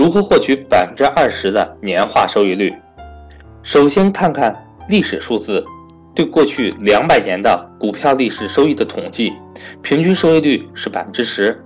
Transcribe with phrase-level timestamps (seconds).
[0.00, 2.74] 如何获取百分之二十的年化收益率？
[3.62, 5.62] 首先看看历史数字，
[6.14, 9.30] 对过去两百年的股票历史收益的统计，
[9.82, 11.62] 平均收益率是百分之十。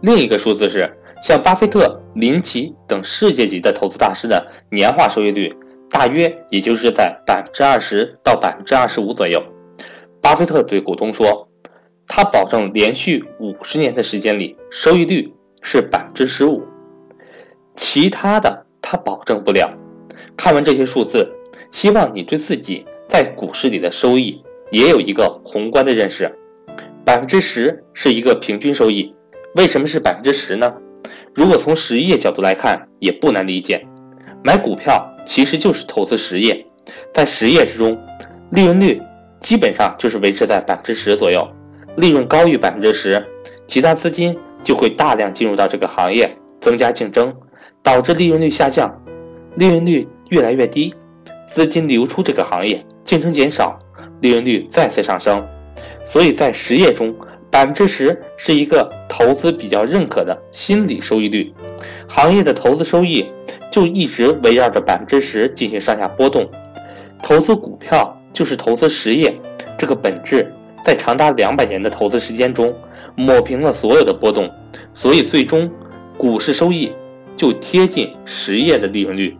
[0.00, 5.56] 另一个数字是，像巴菲特、林奇等世界级的投资大师的年化收益率，
[5.88, 9.40] 大约也就是在百分之二十到百分之二十五左右。
[10.20, 11.48] 巴菲特对股东说，
[12.08, 16.64] 他保证连续五十年的时间里收益率是百分之十五，
[17.76, 19.70] 其他的他保证不了。
[20.36, 21.30] 看完这些数字，
[21.70, 26.30] 希望你对自己在股市里的收益也有一个宏观的认识。
[27.04, 29.14] 百分之十是一个平均收益。
[29.54, 30.74] 为什么是百分之十呢？
[31.34, 33.86] 如果从实业角度来看，也不难理解。
[34.42, 36.66] 买股票其实就是投资实业，
[37.12, 37.96] 在实业之中，
[38.50, 39.00] 利润率
[39.40, 41.46] 基本上就是维持在百分之十左右。
[41.96, 43.24] 利润高于百分之十，
[43.66, 47.34] 其他资金就会大量进入到这个行业，增加竞争，
[47.86, 48.92] 导致利润率下降。
[49.54, 50.92] 利润率越来越低，
[51.46, 53.78] 资金流出这个行业，竞争减少，
[54.20, 55.46] 利润率再次上升。
[56.04, 57.14] 所以在实业中，
[57.48, 61.54] 百分之十是一个投资比较认可的心理收益率，
[62.08, 63.24] 行业的投资收益
[63.70, 66.50] 就一直围绕着百分之十进行上下波动。
[67.22, 69.32] 投资股票就是投资实业，
[69.78, 72.74] 这个本质在长达两百年的投资时间中
[73.14, 74.50] 抹平了所有的波动，
[74.92, 75.70] 所以最终
[76.18, 76.92] 股市收益
[77.36, 79.36] 就贴近实业的利润率。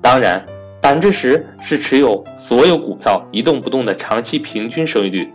[0.00, 0.44] 当然，
[0.80, 5.32] 百分之十是持有所有股票一动不动的长期平均收益率，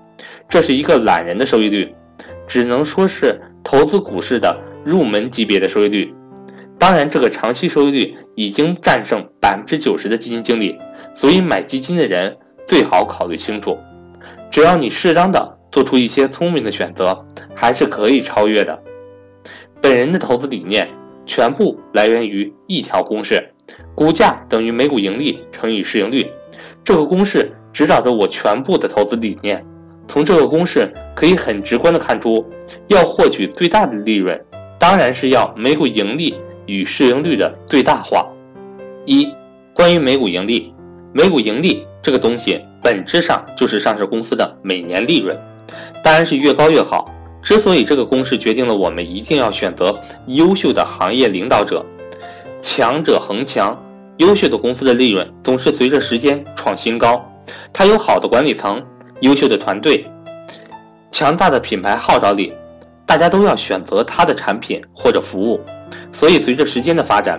[0.48, 1.96] 这是一个懒人的收益率。
[2.48, 6.12] 只能说是投资股市的入门级别的收益率，
[6.80, 10.76] 当然，这个长期收益率已经战胜百分之九十的基金经理，
[11.14, 13.78] 所以买基金的人最好考虑清楚。
[14.50, 18.82] 只要你适当的做出一些聪明的选择，还是可以超越的。
[19.80, 20.90] 本人的投资理念
[21.30, 23.54] 全部来源于一条公式：
[23.94, 26.26] 股价等于每股盈利乘以市盈率。
[26.84, 29.64] 这个公式指导着我全部的投资理念。
[30.08, 32.44] 从这个公式可以很直观的看出，
[32.88, 34.44] 要获取最大的利润，
[34.80, 36.34] 当然是要每股盈利
[36.66, 38.28] 与市盈率的最大化。
[39.06, 39.32] 一、
[39.76, 40.74] 关于每股盈利，
[41.14, 45.38] 每股盈利这个东西本质上就是上市公司的每年利润，
[46.04, 47.14] 当然是越高越好。
[47.42, 51.86] 之所以这个公式决定了我们一定要选择优秀的行业领导者，
[52.62, 53.78] 强者恒强，
[54.18, 57.26] 优秀的公司的利润总是随着时间创新高，
[57.72, 58.84] 它有好的管理层。
[59.22, 60.10] 优秀的团队，
[61.12, 62.54] 强大的品牌号召力，
[63.06, 65.60] 大家都要选择它的产品或者服务。
[66.14, 67.38] 所以，随着时间的发展，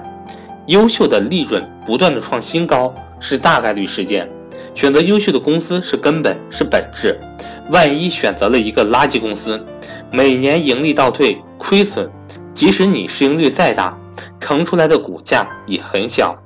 [0.67, 4.29] 优秀的利润不断的创新高是大概率事件。
[4.75, 7.19] 选择优秀的公司是根本，是本质。
[7.71, 9.65] 万一选择了一个垃圾公司，
[10.13, 12.11] 每年盈利倒退、亏损，
[12.53, 13.97] 即使你市盈率再大，
[14.41, 16.37] 乘出来的股价也很小。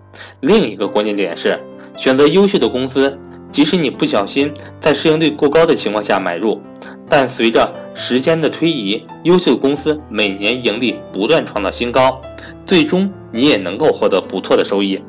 [0.40, 1.58] 另一个关键点是，
[1.96, 3.18] 选择优秀的公司。
[3.50, 6.60] 即使你不小心在市盈率过高的情况下买入，
[7.08, 12.20] 但随着时间的推移，优秀公司每年盈利不断创造新高，
[12.66, 15.00] 最终你也能够获得不错的收益。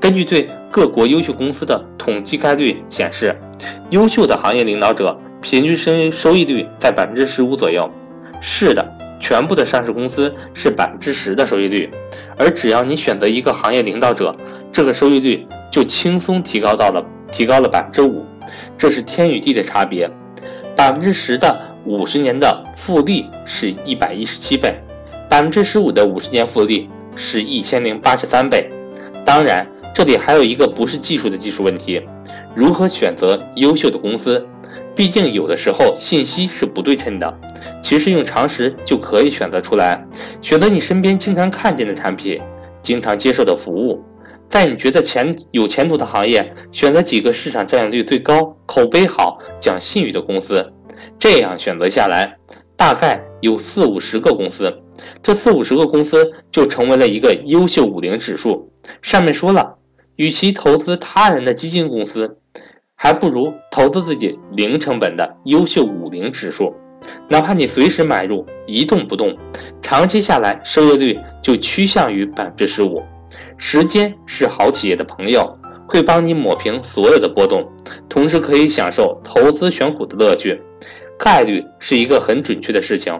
[0.00, 3.32] 根据对各国优秀公司的统计概率显示，
[3.90, 7.90] 优秀的行业领导者平均收收益率在百分之十五左右。
[8.40, 8.86] 是的，
[9.20, 11.90] 全部的上市公司是百分之十的收益率，
[12.36, 14.34] 而只要你选择一个行业领导者，
[14.72, 17.04] 这个收益率就轻松提高到了。
[17.30, 18.24] 提高了百分之五，
[18.78, 20.10] 这是天与地的差别。
[20.74, 24.74] 百分之十的五十年的复利是一百一十七倍，
[25.28, 28.70] 百分之十五的五十年复利是一千零八十三倍。
[29.26, 32.00] 当然，这里还有一个不是技术的技术问题：
[32.54, 34.48] 如何选择优秀的公司？
[34.98, 37.40] 毕竟有的时候信息是不对称的。
[37.80, 40.04] 其实用常识就可以选择出来，
[40.42, 42.40] 选择你身边经常看见的产品，
[42.82, 44.02] 经常接受的服务。
[44.48, 50.68] 在你觉得前有前途的行业，选择几个市场占有率最高、口碑好、讲信誉的公司，
[51.16, 52.36] 这样选择下来，
[52.76, 54.82] 大概有四五十个公司，
[55.22, 58.68] 这四五十个公司就成为了一个优秀五零指数。
[59.00, 59.76] 上面说了，
[60.16, 62.38] 与其投资他人的基金公司，
[63.00, 66.74] 还不如投资自己零成本的优秀五零指数。
[67.28, 69.38] 哪怕你随时买入，一动不动，
[69.80, 73.00] 长期下来收益率就趋向于百分之十五。
[73.56, 75.56] 时间是好企业的朋友，
[75.86, 77.64] 会帮你抹平所有的波动，
[78.08, 80.60] 同时可以享受投资选股的乐趣。
[81.16, 83.16] 概率是一个很准确的事情，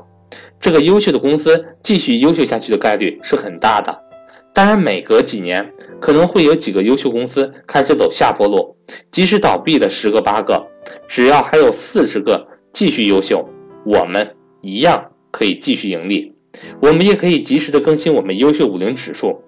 [0.61, 4.08] 这个优秀的公司继续优秀下去的概率是很大的。
[4.55, 8.77] 当然，每隔几年可能会有几个优秀公司开始走下坡路，
[9.11, 10.67] 即使倒闭的十个八个，
[11.07, 13.49] 只要还有四十个继续优秀，
[13.85, 16.35] 我们一样可以继续盈利。
[16.81, 19.41] 我们也可以及时的更新我们优秀五零指数。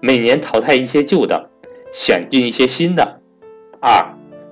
[0.00, 1.48] 每年淘汰一些旧的，
[1.92, 3.20] 选进一些新的。
[3.80, 4.04] 二，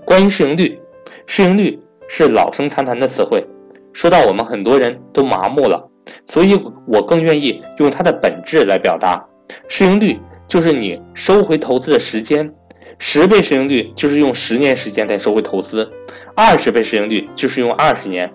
[0.04, 0.78] 关于市盈率，
[1.26, 3.44] 市盈率是老生常谈的词汇，
[3.92, 5.88] 说到我们很多人都麻木了，
[6.26, 9.24] 所以我更愿意用它的本质来表达。
[9.68, 12.52] 市盈率就是你收回投资的时间，
[12.98, 15.90] 十倍市盈率就是用十年时间再收回投资，
[16.34, 18.32] 二十倍市盈率就是用二十年。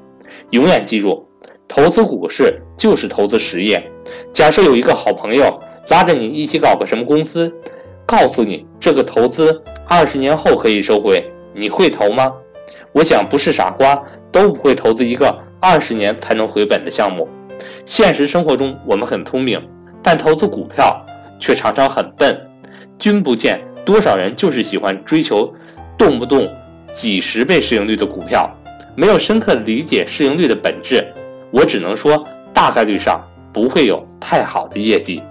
[0.51, 1.27] 永远记住，
[1.67, 3.81] 投资股市就是投资实业。
[4.31, 5.59] 假设有一个好朋友
[5.89, 7.51] 拉着你一起搞个什么公司，
[8.05, 11.23] 告诉你这个投资二十年后可以收回，
[11.53, 12.33] 你会投吗？
[12.91, 14.01] 我想不是傻瓜
[14.31, 17.27] 都不会投资一个二十年才能回本的项目。
[17.85, 19.61] 现实生活中我们很聪明，
[20.01, 21.05] 但投资股票
[21.39, 22.39] 却常常很笨。
[22.97, 25.53] 君不见多少人就是喜欢追求
[25.97, 26.49] 动不动
[26.93, 28.49] 几十倍市盈率的股票，
[28.95, 31.05] 没有深刻理解市盈率的本质。
[31.51, 33.19] 我只能说，大概率上。
[33.51, 35.23] 不会有太好的业绩。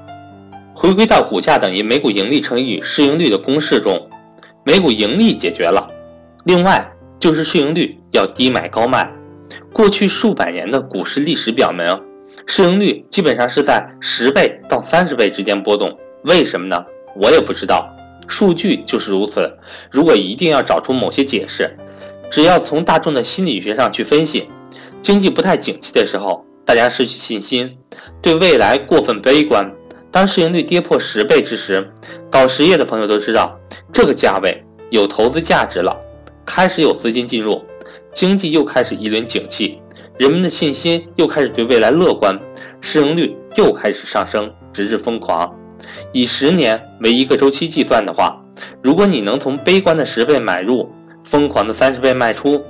[0.74, 4.08] 回归到股价等于每股盈利乘以市盈率的公式中，
[4.64, 5.88] 每股盈利解决了，
[6.44, 6.84] 另外
[7.20, 9.08] 就是市盈率要低买高卖。
[9.72, 11.86] 过去数百年的股市历史表明，
[12.50, 15.94] 市盈率基本上是在十倍到三十倍之间波动。
[16.22, 16.82] 为什么呢？
[17.14, 17.94] 我也不知道，
[18.26, 19.52] 数据就是如此。
[19.90, 21.76] 如果一定要找出某些解释，
[22.30, 24.48] 只要从大众的心理学上去分析，
[25.02, 26.42] 经济不太景气的时候。
[26.64, 27.78] 大家失去信心，
[28.20, 29.70] 对未来过分悲观。
[30.10, 31.90] 当市盈率跌破十倍之时，
[32.30, 33.58] 搞实业的朋友都知道
[33.90, 35.96] 这个价位有投资价值了，
[36.44, 37.64] 开始有资金进入，
[38.12, 39.80] 经济又开始一轮景气，
[40.18, 42.38] 人们的信心又开始对未来乐观，
[42.80, 45.54] 市盈率又开始上升，直至疯狂。
[46.12, 48.36] 以十年为一个周期计算的话，
[48.82, 50.90] 如果你能从悲观的十倍买入，
[51.24, 52.62] 疯狂的三十倍卖出，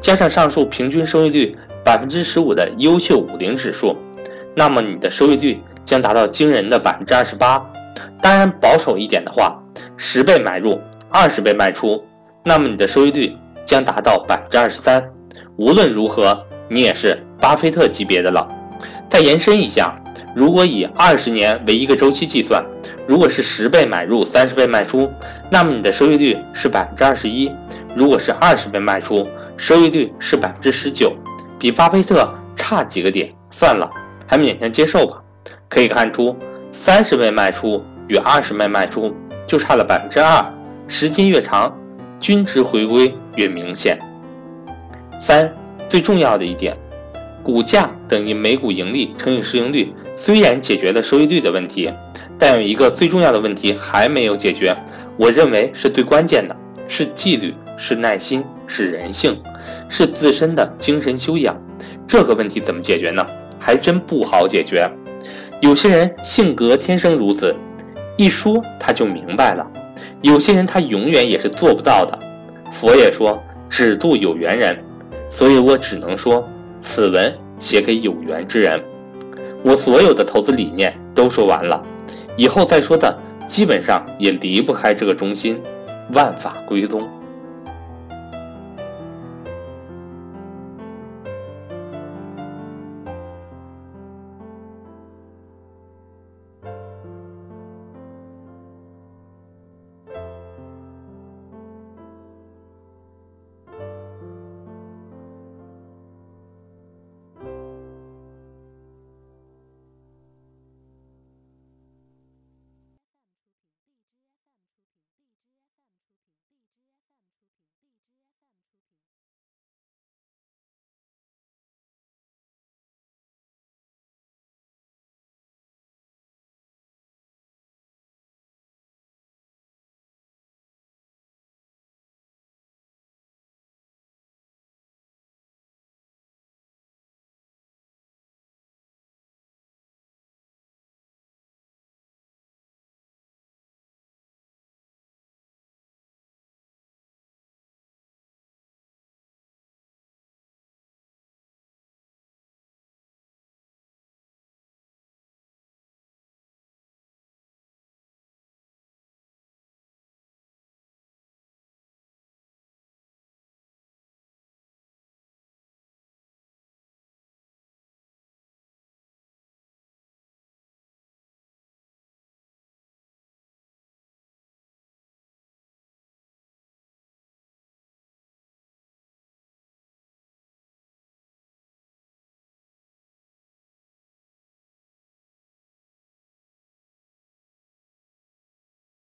[0.00, 1.56] 加上上述平均收益率。
[1.84, 3.96] 百分之十五的优秀五零指数，
[4.56, 7.64] 那么你的收益率将达到惊人的百分之二十八。
[8.20, 9.56] 当然，保守一点的话，
[9.96, 12.04] 十倍买入，二十倍卖出，
[12.44, 13.32] 那么你的收益率
[13.64, 15.00] 将达到百分之二十三。
[15.58, 18.48] 无论如何，你也是巴菲特级别的了。
[19.08, 19.94] 再延伸一下，
[20.34, 22.64] 如果以二十年为一个周期计算，
[23.06, 25.10] 如果是十倍买入，三十倍卖出，
[25.50, 27.50] 那么你的收益率是百分之二十一。
[27.94, 29.26] 如果是二十倍卖出，
[29.56, 31.14] 收益率是百分之十九。
[31.58, 33.90] 比巴菲特差几个点，算了，
[34.26, 35.22] 还勉强接受吧。
[35.68, 36.36] 可以看出，
[36.70, 39.14] 三十倍卖出与二十倍卖出
[39.46, 40.44] 就差了百分之二，
[40.88, 41.74] 时间越长，
[42.20, 43.98] 均值回归越明显。
[45.18, 45.50] 三，
[45.88, 46.76] 最重要的一点，
[47.42, 51.92] 股价等于每股盈利乘以市盈率，虽然解决了收益率的问题，
[52.38, 54.74] 但有一个最重要的问题还没有解决，
[55.16, 56.56] 我认为是最关键的，
[56.88, 59.40] 是纪律，是耐心，是人性。
[59.88, 61.56] 是自身的精神修养，
[62.06, 63.26] 这个问题怎么解决呢？
[63.58, 64.88] 还真不好解决。
[65.60, 67.54] 有些人性格天生如此，
[68.16, 69.64] 一说他就明白了；
[70.22, 72.16] 有些人他永远也是做不到的。
[72.70, 74.76] 佛也说只渡有缘人，
[75.30, 76.46] 所以我只能说
[76.80, 78.82] 此文写给有缘之人。
[79.62, 81.82] 我所有的投资理念都说完了，
[82.36, 85.60] 以后再说的基本上也离不开这个中心：
[86.12, 87.08] 万法归宗。